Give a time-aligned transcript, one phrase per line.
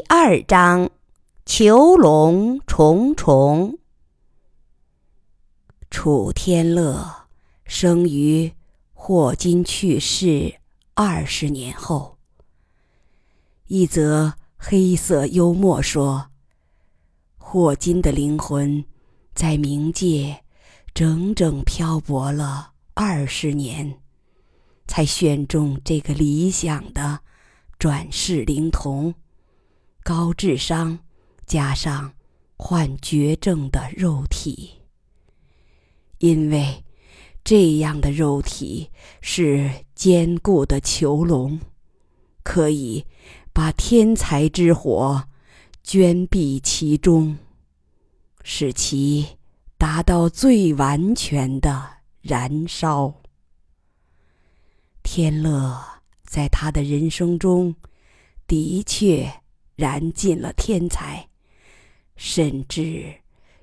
[0.00, 0.90] 第二章：
[1.44, 3.78] 囚笼重重。
[5.90, 7.26] 楚天乐
[7.66, 8.50] 生于
[8.94, 10.54] 霍金去世
[10.94, 12.16] 二十年后。
[13.66, 16.30] 一则黑色幽默说：
[17.36, 18.82] 霍金的灵魂
[19.34, 20.44] 在冥界
[20.94, 24.00] 整整漂泊了二十年，
[24.86, 27.20] 才选中这个理想的
[27.78, 29.14] 转世灵童。
[30.02, 30.98] 高智商，
[31.46, 32.12] 加上
[32.56, 34.70] 患绝症的肉体，
[36.18, 36.84] 因为
[37.44, 38.90] 这样的肉体
[39.20, 41.60] 是坚固的囚笼，
[42.42, 43.04] 可以
[43.52, 45.22] 把天才之火
[45.82, 47.38] 捐闭其中，
[48.42, 49.26] 使其
[49.76, 51.88] 达到最完全的
[52.20, 53.14] 燃烧。
[55.02, 55.82] 天乐
[56.24, 57.74] 在他的人生中，
[58.46, 59.39] 的确。
[59.80, 61.30] 燃尽了天才，
[62.14, 63.14] 甚至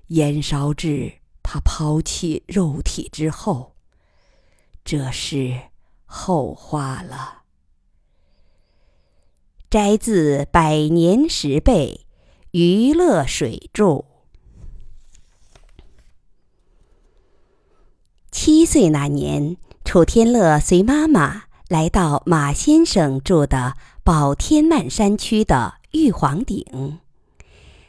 [0.08, 3.76] 燃烧至他抛弃肉体之后，
[4.84, 5.60] 这是
[6.08, 7.44] 后话了。
[9.70, 12.08] 摘自《百年十倍
[12.50, 14.06] 娱乐水注》。
[18.32, 25.76] 七岁那年，楚天乐随妈妈来到马先生住的宝天曼山区的。
[25.98, 27.00] 玉皇顶，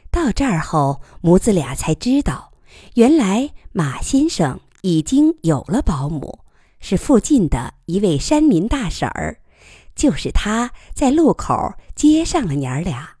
[0.09, 2.51] 到这儿后，母子俩才知道，
[2.95, 6.39] 原来马先生已经有了保姆，
[6.79, 9.41] 是附近的一位山民大婶儿，
[9.95, 13.17] 就是他在路口接上了娘儿俩。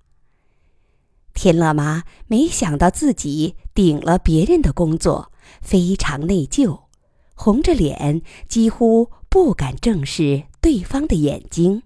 [1.35, 6.79] 天乐妈没想到自己顶了别人的工作，非常内疚，
[7.35, 11.83] 红着脸，几乎不敢正视对方的眼睛。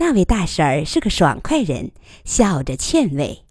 [0.00, 1.90] 那位大婶儿是个爽快人，
[2.24, 3.42] 笑着劝慰：“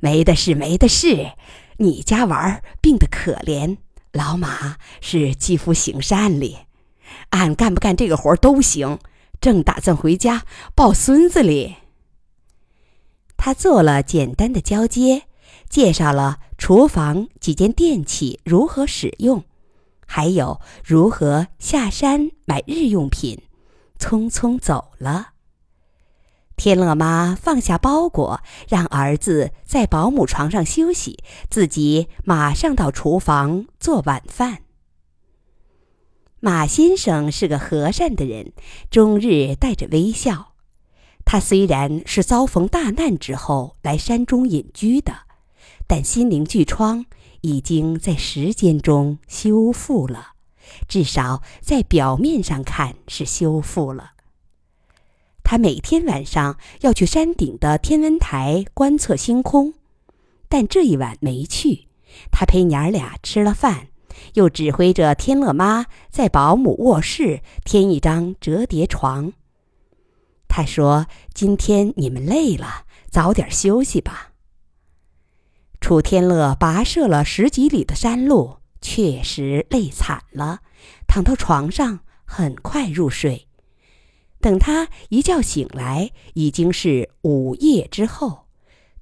[0.00, 1.32] 没的事，没的事。
[1.78, 3.76] 你家娃儿病得可怜，
[4.12, 6.58] 老马是积福行善哩，
[7.30, 8.98] 俺干不干这个活都行。
[9.40, 11.76] 正打算回家抱孙子哩。”
[13.38, 15.22] 他做了简单的交接，
[15.68, 19.44] 介绍了厨房几件电器如何使用，
[20.04, 23.40] 还有如何下山买日用品，
[24.00, 25.33] 匆匆走了。
[26.56, 31.18] 天乐妈放下包裹，让儿子在保姆床上休息，
[31.50, 34.58] 自己马上到厨房做晚饭。
[36.40, 38.52] 马先生是个和善的人，
[38.90, 40.52] 终日带着微笑。
[41.24, 45.12] 他虽然是遭逢大难之后来山中隐居的，
[45.86, 47.06] 但心灵巨疮
[47.40, 50.34] 已经在时间中修复了，
[50.86, 54.12] 至少在表面上看是修复了。
[55.44, 59.74] 他每天晚上要去山顶的天文台观测星空，
[60.48, 61.86] 但这一晚没去。
[62.32, 63.88] 他陪娘儿俩吃了饭，
[64.32, 69.32] 又指挥着天乐妈在保姆卧室添一张折叠床。
[70.48, 74.30] 他说：“今天你们累了，早点休息吧。”
[75.80, 80.60] 楚天乐跋涉了十几里的山路，确实累惨了，
[81.06, 83.48] 躺到床上很快入睡。
[84.44, 88.44] 等他一觉醒来，已经是午夜之后，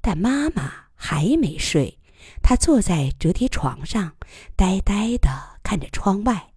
[0.01, 1.99] 但妈妈还没睡。
[2.41, 4.13] 他坐在折叠床上，
[4.55, 6.53] 呆呆地看着窗外，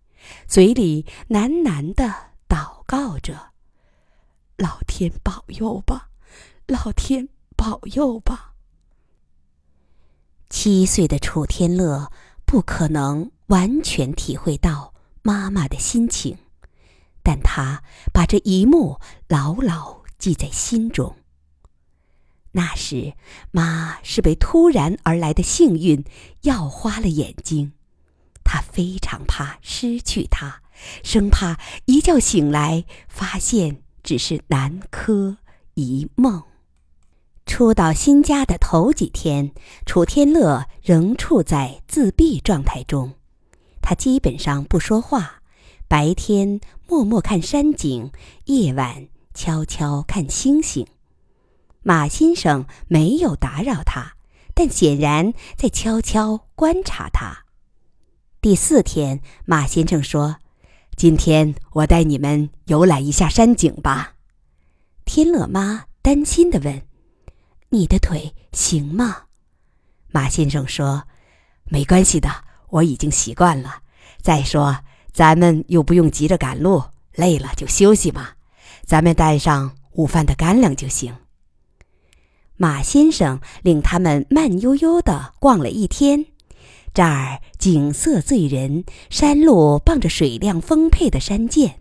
[0.45, 2.13] 嘴里喃喃地
[2.47, 3.53] 祷告着
[4.57, 6.09] ：“老天保佑吧，
[6.67, 8.53] 老天保佑吧。”
[10.47, 12.11] 七岁的楚天乐
[12.45, 16.37] 不可能完全体会到妈妈的心情。
[17.25, 17.81] 但他
[18.13, 21.15] 把这一幕牢牢记在心中。
[22.51, 23.13] 那时，
[23.51, 26.05] 妈是被突然而来的幸运
[26.43, 27.73] 耀花了眼睛，
[28.43, 30.61] 他非常怕失去她，
[31.03, 35.37] 生怕一觉醒来发现只是南柯
[35.73, 36.43] 一梦。
[37.47, 39.51] 初到新家的头几天，
[39.85, 43.15] 楚天乐仍处在自闭状态中，
[43.81, 45.41] 他基本上不说话。
[45.87, 48.11] 白天默默看山景，
[48.45, 50.87] 夜晚悄悄看星星。
[51.83, 54.15] 马先生没有打扰他，
[54.55, 57.45] 但显然在悄悄观察他。
[58.41, 60.37] 第四天，马先生说
[60.97, 64.15] ：“今天我带你们游览一下山景吧。”
[65.05, 66.81] 天乐妈担心地问
[67.69, 69.25] ：“你的腿行吗？”
[70.09, 71.03] 马先生说
[71.69, 72.29] ：“没关系的，
[72.69, 73.83] 我已经习惯了。
[74.23, 74.79] 再说。”
[75.15, 76.83] 咱们又不用急着赶路，
[77.13, 78.31] 累了就休息嘛。
[78.85, 81.15] 咱们带上午饭的干粮就行。
[82.57, 86.25] 马先生领他们慢悠悠地逛了一天。
[86.93, 91.75] 这儿景色醉人，山路傍着水量丰沛的山涧，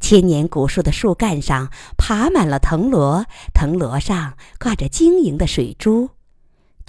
[0.00, 6.10] 千年古树的树干上爬满了藤萝，藤萝上挂着晶莹的水珠。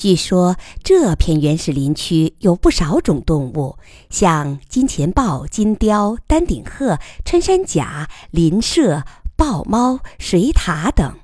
[0.01, 3.77] 据说这片原始林区有不少种动物，
[4.09, 9.03] 像金钱豹、金雕、丹顶鹤、穿山甲、林麝、
[9.36, 11.19] 豹猫、水獭等，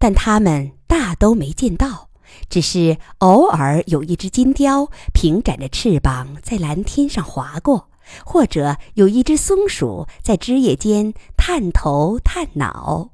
[0.00, 2.08] 但它们大都没见到，
[2.50, 7.90] 只是偶尔有一只金雕平展着翅膀在蓝天上划过，
[8.24, 13.10] 或者有一只松鼠在枝叶间探头探脑。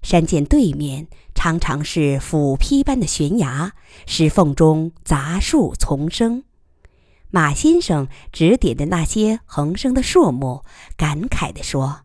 [0.00, 3.72] 山涧对面常常是斧劈般的悬崖，
[4.06, 6.44] 石缝中杂树丛生。
[7.30, 10.64] 马先生指点着那些横生的树木，
[10.96, 12.00] 感慨地说：“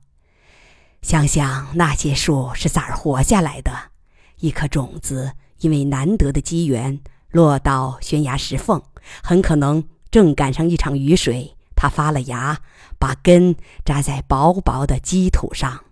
[1.04, 3.92] 想想那些树是咋儿活下来的？
[4.40, 8.82] 一颗种子因为难得的机缘落到悬崖石缝，
[9.22, 12.62] 很可能正赶上一场雨水，它发了芽，
[12.98, 15.84] 把根扎在薄薄的基土上。”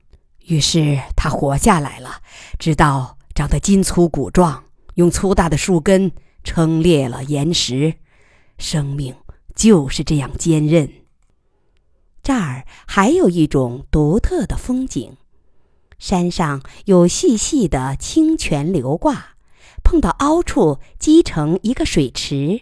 [0.48, 2.22] 于是它活下来了，
[2.60, 6.14] 直到长得筋粗骨壮，用粗大的树根
[6.46, 7.96] 撑裂了岩石。
[8.58, 9.14] 生命
[9.54, 10.90] 就是这样坚韧。
[12.24, 15.18] 这儿还有一种独特的风景：
[16.00, 19.36] 山上有细细的清泉流挂，
[19.84, 22.62] 碰到凹处积成一个水池，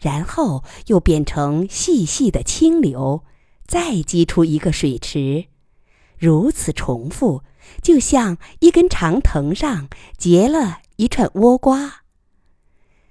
[0.00, 3.24] 然后又变成细细的清流，
[3.66, 5.46] 再积出一个水池。
[6.16, 7.42] 如此重复，
[7.82, 12.02] 就像一根长藤上结了一串倭瓜。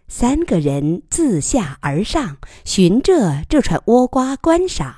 [0.07, 4.95] 三个人自下而上，循着这串倭瓜观赏。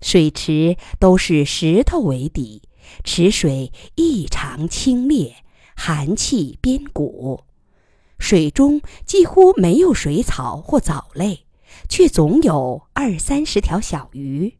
[0.00, 2.62] 水池都是石头为底，
[3.04, 5.34] 池水异常清冽，
[5.76, 7.44] 寒气边谷。
[8.18, 11.46] 水中几乎没有水草或藻类，
[11.88, 14.59] 却总有二三十条小鱼。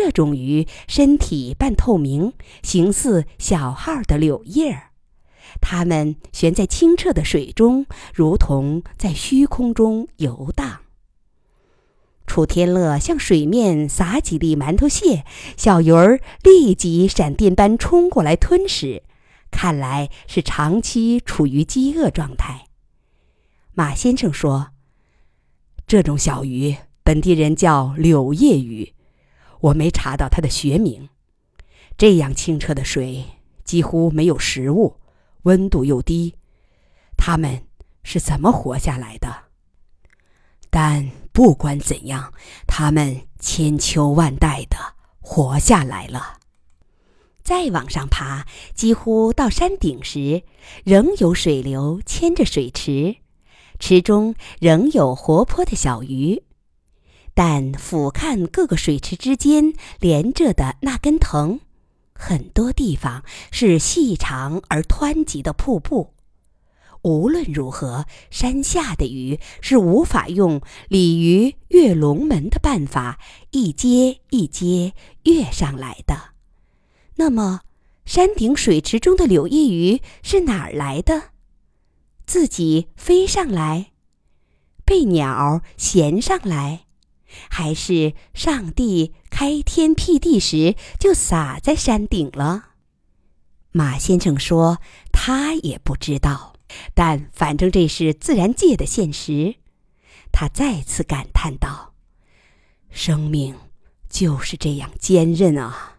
[0.00, 4.90] 这种鱼身体半透明，形似小号的柳叶儿，
[5.60, 7.84] 它们悬在清澈的水中，
[8.14, 10.82] 如同在虚空中游荡。
[12.28, 15.24] 楚天乐向水面撒几粒馒头屑，
[15.56, 19.02] 小鱼儿立即闪电般冲过来吞食，
[19.50, 22.66] 看来是长期处于饥饿状态。
[23.74, 24.68] 马先生说
[25.88, 28.94] ：“这种小鱼，本地人叫柳叶鱼。”
[29.60, 31.08] 我没查到它的学名。
[31.96, 33.24] 这样清澈的水
[33.64, 34.96] 几乎没有食物，
[35.42, 36.34] 温度又低，
[37.16, 37.64] 它们
[38.04, 39.44] 是怎么活下来的？
[40.70, 42.32] 但不管怎样，
[42.66, 44.76] 它们千秋万代的
[45.20, 46.38] 活下来了。
[47.42, 50.42] 再往上爬，几乎到山顶时，
[50.84, 53.16] 仍有水流牵着水池，
[53.78, 56.42] 池中仍有活泼的小鱼。
[57.38, 61.60] 但俯瞰各个水池之间连着的那根藤，
[62.12, 66.14] 很多地方是细长而湍急的瀑布。
[67.02, 73.20] 无论如何，山下的鱼是无法用鲤鱼跃龙门的办法
[73.52, 76.30] 一阶一阶跃上来的。
[77.18, 77.60] 那么，
[78.04, 81.30] 山顶水池中的柳叶鱼是哪儿来的？
[82.26, 83.92] 自己飞上来，
[84.84, 86.86] 被鸟衔上来？
[87.50, 92.70] 还是上帝开天辟地时就撒在山顶了。
[93.72, 94.78] 马先生说
[95.12, 96.54] 他也不知道，
[96.94, 99.56] 但反正这是自然界的现实。
[100.32, 101.94] 他再次感叹道
[102.90, 103.54] ：“生命
[104.08, 105.98] 就是这样坚韧啊！”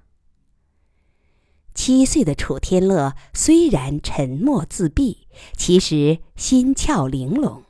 [1.73, 7.63] 七岁的楚天乐虽然沉默自闭，其实心窍玲珑。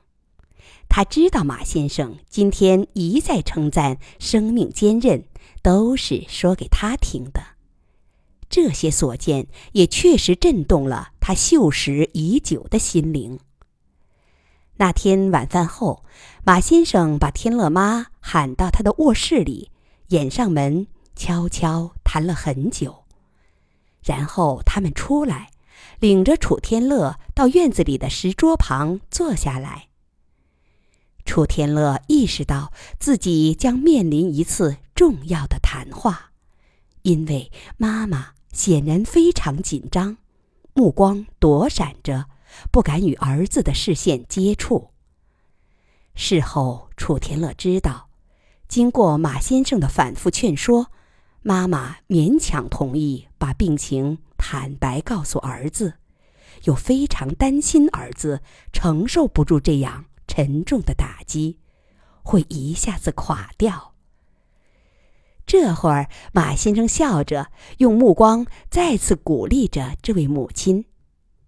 [0.90, 5.24] 他知道马先生今天一再称赞生命坚韧，
[5.62, 7.42] 都是说给他听的。
[8.50, 13.40] 这些所见也确实震动了他锈蚀已久的心灵。
[14.78, 16.04] 那天晚饭后，
[16.44, 19.70] 马先生把天乐妈喊到他的卧室里，
[20.08, 23.04] 掩上门，悄悄谈了很久。
[24.04, 25.52] 然后他们出来，
[26.00, 29.89] 领着楚天乐到院子里的石桌旁坐下来。
[31.30, 36.32] 楚天乐意识到自己将面临一次重要的谈话，
[37.04, 40.18] 因为妈妈显然非常紧张，
[40.74, 42.26] 目光躲闪着，
[42.72, 44.90] 不敢与儿子的视线接触。
[46.16, 48.10] 事后，楚天乐知道，
[48.68, 50.88] 经过马先生的反复劝说，
[51.44, 56.00] 妈妈勉强同意把病情坦白告诉儿子，
[56.64, 58.42] 又非常担心儿子
[58.74, 61.58] 承受不住这样沉重的打击，
[62.22, 63.96] 会一下子垮掉。
[65.48, 70.86] 这会儿，马先生笑着，用目光再次鼓励着这位母亲，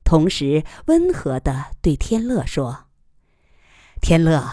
[0.03, 2.85] 同时温和的对天乐说
[4.01, 4.51] ：“天乐，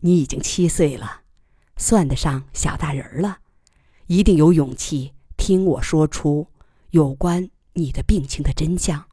[0.00, 1.22] 你已经七岁了，
[1.78, 3.38] 算得上小大人了，
[4.08, 6.48] 一定有勇气听我说出
[6.90, 9.06] 有关你的病情的真相，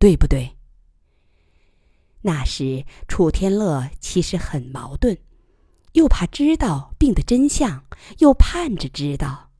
[0.00, 0.54] 对不对？”
[2.26, 5.16] 那时，楚天乐其实很矛盾。
[5.92, 7.84] 又怕知道病的真相，
[8.18, 9.50] 又盼着知道，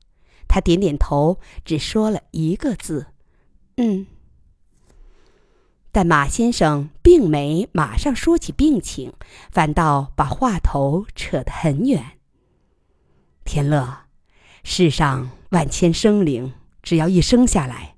[0.49, 3.07] 他点点头，只说了一个字
[3.77, 4.05] ：“嗯。”
[5.93, 9.13] 但马先生并没马上说起病情，
[9.49, 12.19] 反倒把话头扯得很远。
[13.45, 13.99] 天乐，
[14.63, 17.95] 世上万千生灵，只要一生下来，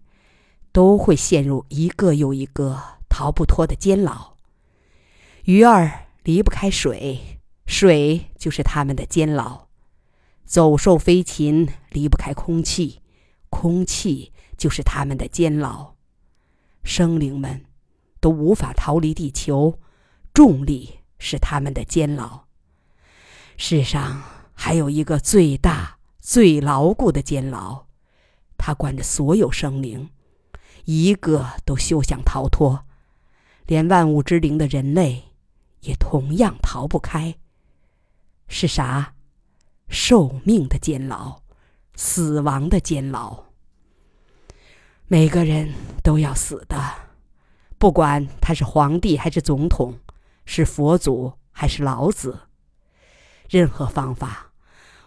[0.72, 4.29] 都会陷入一个又一个逃不脱的监牢。
[5.50, 7.40] 鱼儿离不开水。
[7.66, 9.68] 水就是他们的监牢，
[10.46, 13.02] 走兽飞禽离不开空气，
[13.50, 15.96] 空气就是他们的监牢，
[16.84, 17.66] 生灵们
[18.20, 19.80] 都无法逃离地球，
[20.36, 22.42] 重力是他们的监牢。
[23.58, 24.22] 世上
[24.54, 27.88] 还有一个最大、最牢固的监牢，
[28.56, 30.12] 它关着所有生灵，
[30.86, 32.86] 一个都休想逃脱，
[33.66, 35.24] 连万物之灵的人类
[35.82, 37.36] 也同样逃不开。
[38.48, 39.14] 是啥？
[39.88, 41.42] 寿命的监牢，
[41.96, 43.46] 死亡的监牢。
[45.08, 46.78] 每个人都要死的，
[47.80, 50.00] 不管他是皇帝还是总统，
[50.46, 52.42] 是佛祖还是老子。
[53.50, 54.52] 任何方法，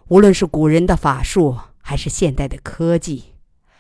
[0.08, 3.34] 无论是古人的法术还是现代的科技，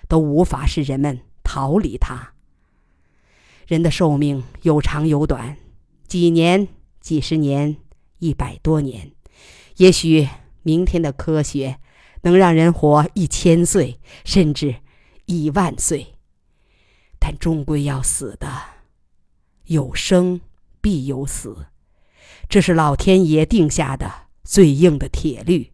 [0.08, 2.34] 都无法使人们逃离它。
[3.66, 5.56] 人的寿命有长有短，
[6.06, 6.68] 几年、
[7.02, 7.76] 几十年、
[8.20, 9.12] 一百多年。
[9.76, 10.28] 也许
[10.62, 11.78] 明天的科学
[12.22, 14.76] 能让人活一千岁，甚至
[15.26, 16.14] 一万岁，
[17.18, 18.48] 但终归要死的。
[19.64, 20.40] 有生
[20.80, 21.66] 必有死，
[22.48, 25.72] 这是老天爷定下的最硬的铁律，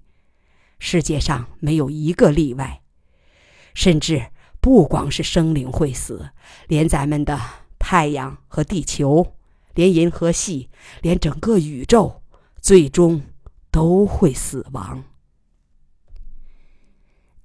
[0.79, 2.83] 世界上没有一个例外。
[3.75, 4.31] 甚至
[4.61, 6.31] 不光是生灵会死，
[6.67, 7.39] 连咱们的
[7.79, 9.35] 太阳和地球，
[9.79, 10.69] 连银河系，
[11.03, 12.23] 连整个宇宙，
[12.61, 13.23] 最终。
[13.71, 15.05] 都会死亡。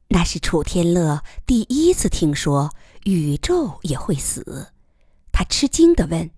[0.08, 2.74] 那是楚天乐第一次听说
[3.04, 4.72] 宇宙也会死，
[5.32, 6.32] 他吃惊的问：“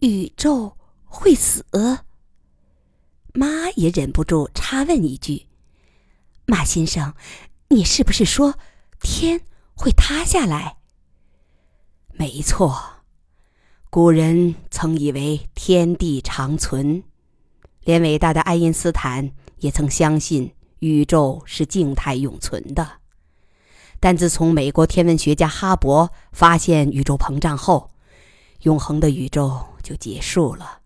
[0.00, 1.64] 宇宙会死？”
[3.32, 5.46] 妈也忍不住插问一句
[6.46, 7.14] ：“马先生，
[7.68, 8.58] 你是不是说
[9.00, 9.40] 天
[9.74, 10.76] 会塌下来？”
[12.12, 12.93] 没错，
[13.94, 17.04] 古人曾以为天地长存。
[17.84, 22.84] 连伟大的爱因斯坦也曾相信宇宙是静态永存的，
[24.00, 27.88] 但自从美国天文学家哈勃发现宇宙膨胀后，
[28.62, 30.80] 永恒的宇宙就结束了。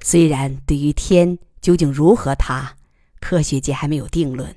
[0.00, 2.74] 虽然对于天究竟如何塌，
[3.20, 4.56] 科学界还没有定论，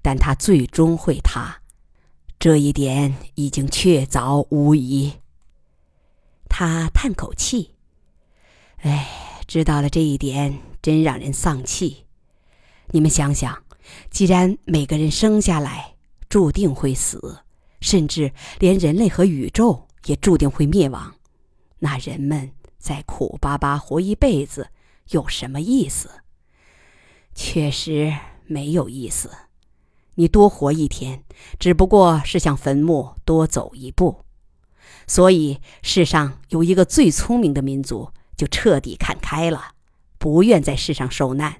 [0.00, 1.60] 但它最终会塌，
[2.38, 5.12] 这一点已经确凿无疑。
[6.58, 7.74] 他叹口气
[8.80, 12.06] ：“哎，知道了这一点。”真让人丧气！
[12.92, 13.62] 你们想想，
[14.08, 15.96] 既然每个人生下来
[16.30, 17.40] 注定会死，
[17.82, 21.16] 甚至连人类和宇宙也注定会灭亡，
[21.80, 24.70] 那人们再苦巴巴活一辈子
[25.10, 26.08] 有什么意思？
[27.34, 29.30] 确实没有意思。
[30.14, 31.22] 你多活一天，
[31.58, 34.24] 只不过是向坟墓多走一步。
[35.06, 39.72] 所以，世上有一个最聪明的民族，就彻底看开了。
[40.18, 41.56] 不愿在世上受难。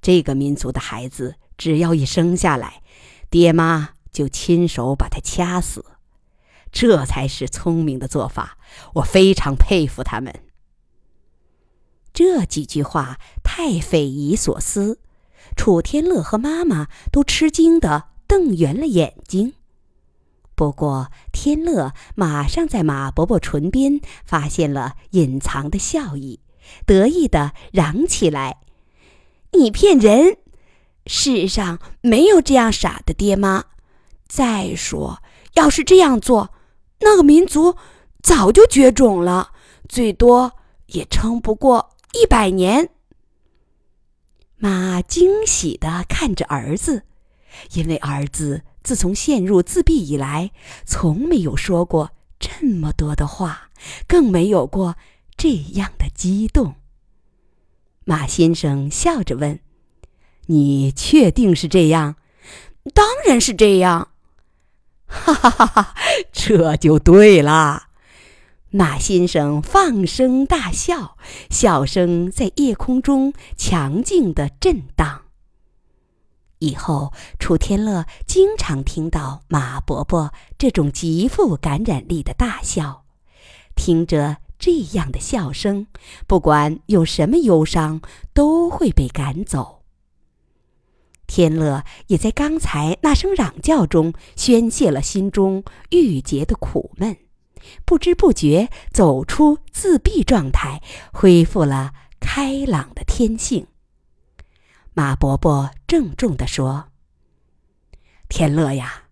[0.00, 2.82] 这个民族的孩子，只要一生下来，
[3.30, 5.84] 爹妈就亲手把他掐死，
[6.70, 8.58] 这才是聪明的做法。
[8.96, 10.42] 我非常佩服他们。
[12.12, 15.00] 这几句话太匪夷所思，
[15.56, 19.54] 楚天乐和妈妈都吃惊的瞪圆了眼睛。
[20.58, 26.40] 不过，天乐马上在马伯伯唇边发现了隐藏的笑意。
[26.84, 28.58] 得意的嚷起来
[29.54, 30.38] ：“你骗人！
[31.06, 33.66] 世上没有这样傻的爹妈。
[34.26, 35.22] 再说，
[35.54, 36.52] 要是这样做，
[37.02, 37.76] 那个民族
[38.20, 39.52] 早就绝种了，
[39.88, 40.54] 最多
[40.86, 42.90] 也撑不过一百年。”
[44.58, 47.04] 妈惊喜的看着儿子，
[47.74, 50.50] 因为儿子自从陷入自闭以来，
[50.86, 53.68] 从没有说过这么多的话，
[54.06, 54.96] 更没有过
[55.36, 56.76] 这样的激动。
[58.06, 59.60] 马先生笑着问
[60.48, 62.16] ：“你确定是这样
[62.94, 64.08] ？”“当然是这样。
[65.04, 65.94] ”“哈哈哈哈，
[66.32, 67.88] 这就对了。”
[68.72, 71.18] 马先生放声大笑，
[71.50, 75.24] 笑声在夜空中强劲的震荡。
[76.58, 83.04] 以后，楚天乐经常听到马伯伯这种极富感染力的大笑，
[83.76, 85.86] 听着这样的笑声，
[86.26, 88.00] 不管有什么忧伤，
[88.32, 89.82] 都会被赶走。
[91.26, 97.16] 天乐也在刚才那声嚷叫中宣泄了心中郁结的苦闷。
[97.84, 103.66] 不知不觉走出自闭状态，恢复了开朗的天性。
[104.94, 106.86] 马伯伯郑重地说
[108.28, 109.04] ：“天乐呀，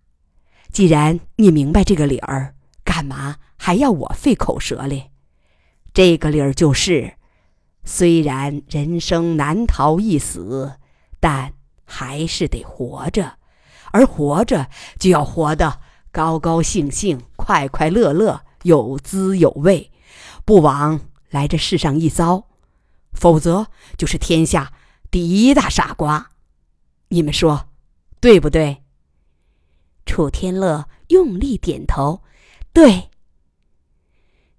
[0.71, 5.11] 既然你明白这个理儿，干嘛还要我费口舌嘞？
[5.93, 7.13] 这个理儿就是，
[7.83, 10.77] 虽然人生难逃一死，
[11.19, 11.53] 但
[11.85, 13.37] 还是得活着，
[13.91, 14.69] 而活着
[14.99, 15.79] 就要活得
[16.11, 19.91] 高高兴兴、快快乐乐。”有滋有味，
[20.43, 22.47] 不枉来这世上一遭，
[23.13, 23.67] 否则
[23.97, 24.73] 就是天下
[25.09, 26.31] 第一大傻瓜。
[27.09, 27.69] 你们说，
[28.19, 28.83] 对不对？
[30.05, 32.21] 楚天乐用力点头，
[32.73, 33.09] 对。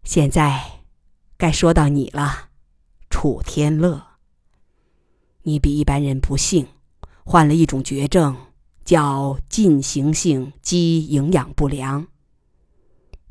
[0.04, 0.82] 现在
[1.36, 2.48] 该说到你了，
[3.10, 4.06] 楚天乐。
[5.42, 6.68] 你比一般人不幸，
[7.24, 8.36] 患了一种绝症，
[8.84, 12.06] 叫进行性肌营养不良。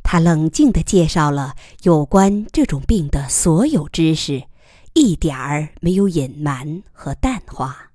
[0.04, 4.48] 他冷静地介绍了有关这种病的所有知识，
[4.98, 7.92] 一点儿没有隐瞒和淡化。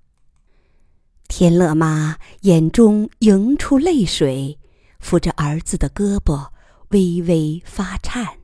[1.26, 4.56] 天乐妈眼中盈出泪水，
[5.00, 6.50] 扶着儿子的胳膊，
[6.90, 8.38] 微微发颤。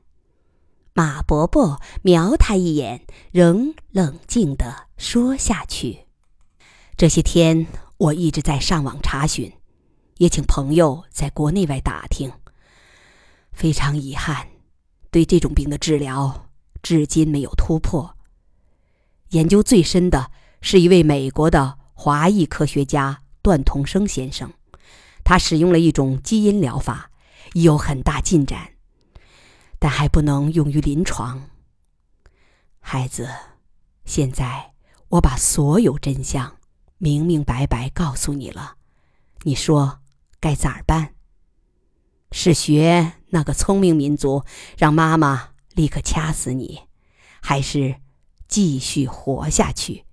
[0.93, 6.07] 马伯伯瞄他一眼，仍冷静地说下去
[6.97, 9.49] ：“这些天我一直在上网查询，
[10.17, 12.29] 也请朋友在国内外打听。”
[13.53, 14.45] 非常遗憾，
[15.11, 16.49] 对这种病的治疗
[16.83, 18.17] 至今没有突破。
[19.29, 24.51] 研究最深的是一位美国的华裔科学家段同生先生，
[25.23, 27.11] 他使用了一种基因疗法，
[27.53, 28.71] 已有很大进展，
[29.77, 31.49] 但还不能用于临床。
[32.79, 33.29] 孩子，
[34.05, 34.71] 现在
[35.09, 36.57] 我把所有真相
[36.97, 38.75] 明明白白告诉你了，
[39.43, 39.99] 你说
[40.39, 41.13] 该咋办？
[42.31, 43.13] 是学？
[43.31, 44.43] 那个聪明民族
[44.75, 46.81] 让妈妈立刻掐死你，
[47.41, 47.97] 还是
[48.49, 50.03] 继续活下去，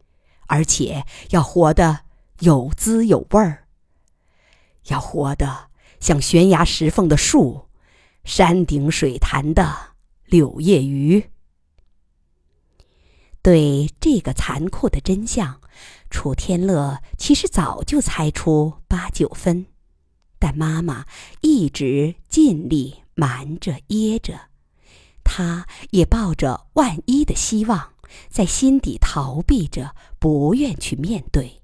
[0.47, 2.03] 而且要活得
[2.39, 3.67] 有滋有味儿，
[4.89, 7.67] 要活得像悬崖石缝的树，
[8.23, 9.95] 山顶水潭的
[10.27, 11.31] 柳叶鱼。
[13.43, 15.61] 对这个残酷的真相，
[16.11, 19.67] 楚天乐其实早就猜出八九分，
[20.39, 21.07] 但妈妈
[21.41, 23.03] 一直尽力。
[23.19, 24.51] 瞒着掖着，
[25.25, 27.95] 他也抱着万一的希望，
[28.29, 31.63] 在心底逃避着，不愿去面对。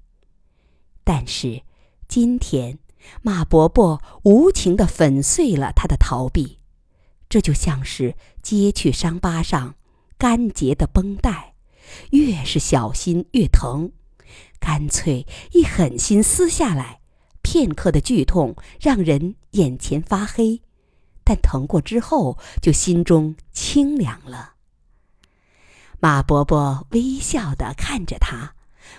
[1.03, 1.63] 但是，
[2.07, 2.79] 今天
[3.21, 6.59] 马伯伯无情地粉碎了他的逃避，
[7.27, 9.75] 这就像是揭去伤疤上
[10.17, 11.55] 干结的绷带，
[12.11, 13.91] 越是小心越疼，
[14.59, 17.01] 干脆一狠心撕下来，
[17.41, 20.61] 片刻的剧痛让人眼前发黑。
[21.25, 24.52] 但疼过之后，就心中清凉了。
[26.03, 28.55] 马伯伯微笑的看着他，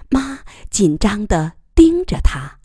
[0.09, 0.39] 妈
[0.71, 2.61] 紧张的盯着他。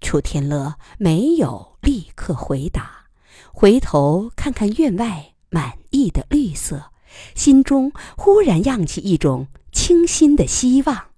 [0.00, 3.06] 楚天乐没有立刻回答，
[3.52, 6.92] 回头看看院外满意的绿色，
[7.34, 11.08] 心中忽然漾起一种清新的希望。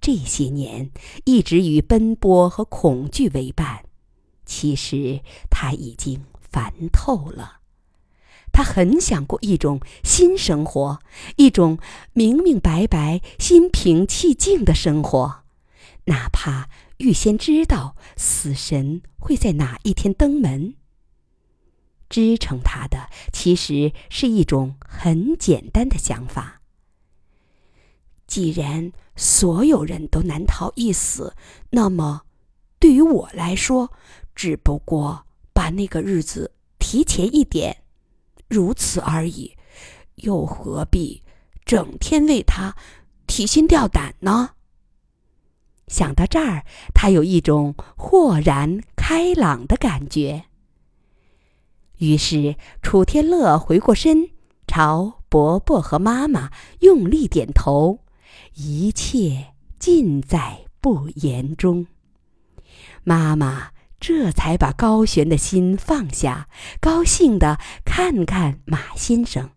[0.00, 0.92] 这些年
[1.24, 3.86] 一直与奔波和恐惧为伴。
[4.46, 7.59] 其实他已经烦透了，
[8.52, 11.00] 他很想过一种新生活，
[11.36, 11.78] 一种
[12.12, 15.44] 明明白白、心平气静的生活，
[16.04, 20.74] 哪怕预先知道死神会在哪一天登门。
[22.08, 26.60] 支撑他的其实是一种很简单的想法：
[28.26, 31.34] 既然所有人都难逃一死，
[31.70, 32.22] 那么
[32.80, 33.92] 对于我来说，
[34.34, 37.84] 只不过把那个日子提前一点，
[38.50, 39.56] 如此而已，
[40.16, 41.22] 又何必
[41.64, 42.74] 整天为他
[43.26, 44.50] 提心吊胆呢？
[45.86, 50.44] 想到这儿，他有一种豁然开朗的感觉。
[51.98, 54.30] 于是楚天乐回过身，
[54.66, 58.00] 朝伯伯和妈妈用力点头，
[58.54, 61.86] 一切尽在不言中。
[63.04, 66.48] 妈妈这才把高悬的心放下，
[66.80, 69.50] 高兴地看看马先生。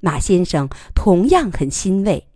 [0.00, 2.28] 马先生同样很欣慰，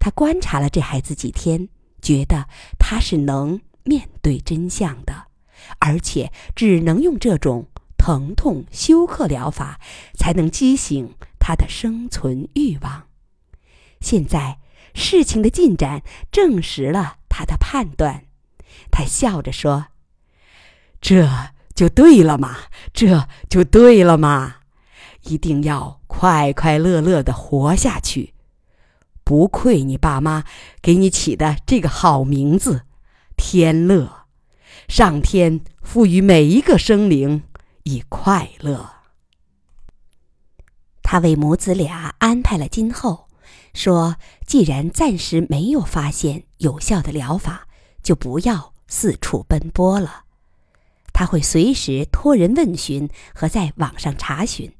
[0.00, 1.68] 他观察了这孩子几天，
[2.00, 5.26] 觉得他是能面对真相的，
[5.78, 9.78] 而且只能用这种疼痛休克疗法，
[10.14, 13.06] 才能激醒他的生存欲望。
[14.00, 14.58] 现在
[14.94, 16.02] 事情的进展
[16.32, 18.24] 证实了他的判断。
[18.90, 19.86] 他笑着说
[21.02, 21.28] ：“这
[21.74, 22.56] 就对了嘛，
[22.94, 24.58] 这就对了嘛，
[25.24, 28.32] 一定要快快乐乐的活下去。
[29.24, 30.44] 不愧你爸妈
[30.80, 32.82] 给你起的这个好名字，
[33.36, 34.26] 天乐。
[34.88, 37.42] 上天赋予每一个生灵
[37.82, 38.92] 以快乐。”
[41.02, 43.28] 他为母子俩安排了今后，
[43.74, 47.66] 说：“既然暂时没有发现有效的疗法，
[48.02, 50.24] 就不要。”四处奔波了，
[51.12, 54.72] 他会随时托人问询和在网上查询。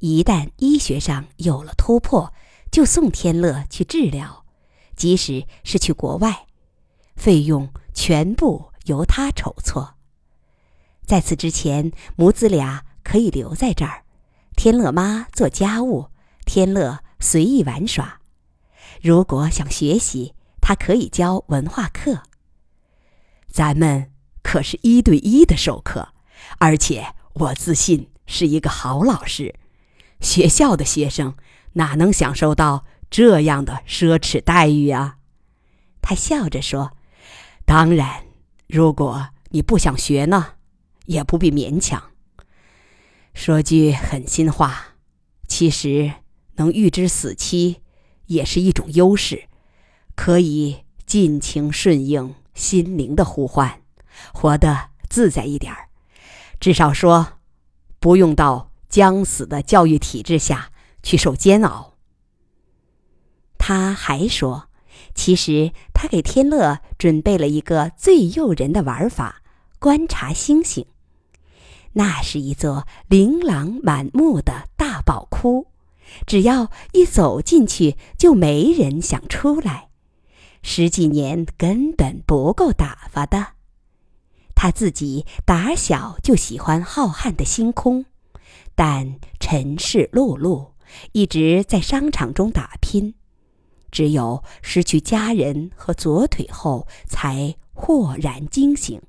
[0.00, 2.32] 一旦医学上有了突破，
[2.70, 4.44] 就送天乐去治疗，
[4.96, 6.46] 即使是去国外，
[7.16, 9.96] 费用全部由他筹措。
[11.04, 14.04] 在此之前，母子俩可以留在这儿，
[14.56, 16.08] 天乐妈做家务，
[16.44, 18.20] 天乐随意玩耍。
[19.02, 22.22] 如果想学习，他可以教文化课。
[23.48, 26.08] 咱们可是一对一的授课，
[26.58, 29.54] 而且我自信是一个好老师。
[30.20, 31.34] 学校的学生
[31.74, 35.18] 哪能享受到这样的奢侈待遇啊？
[36.00, 36.92] 他笑着说
[37.66, 38.24] ：“当然，
[38.66, 40.54] 如果你不想学呢，
[41.06, 42.02] 也不必勉强。
[43.34, 44.94] 说句狠心话，
[45.46, 46.12] 其实
[46.56, 47.82] 能预知死期，
[48.26, 49.48] 也是一种优势，
[50.14, 53.82] 可以尽情顺应。”心灵的呼唤，
[54.32, 55.88] 活得自在一点儿，
[56.60, 57.38] 至少说，
[57.98, 60.70] 不用到将死的教育体制下
[61.02, 61.94] 去受煎熬。
[63.58, 64.68] 他还说，
[65.14, 69.42] 其实他给天乐准备了一个最诱人的玩法——
[69.78, 70.86] 观察星星。
[71.92, 75.66] 那是一座琳琅满目的大宝窟，
[76.26, 79.88] 只要一走进去，就没人想出来。
[80.62, 83.54] 十几年根本不够打发的，
[84.60, 88.06] 他自己打小就喜欢浩瀚的星空，
[88.74, 90.70] 但尘世碌碌，
[91.12, 93.14] 一直在商场中打拼，
[93.92, 99.00] 只有失去家人和左腿后，才豁然惊醒，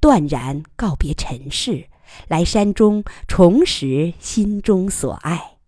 [0.00, 1.86] 断然告别尘世，
[2.26, 5.58] 来山中重拾心中所爱。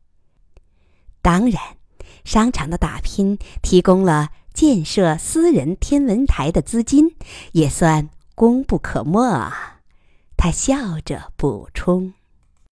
[1.22, 1.62] 当然，
[2.24, 4.30] 商场的打拼提供了。
[4.52, 7.14] 建设私人天文台的资金
[7.52, 9.80] 也算功不可没啊，
[10.36, 12.14] 他笑着补充。